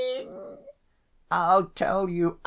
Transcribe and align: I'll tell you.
I'll 1.29 1.67
tell 1.75 2.09
you. 2.09 2.39